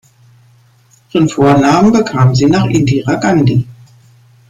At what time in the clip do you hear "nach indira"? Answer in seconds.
2.47-3.13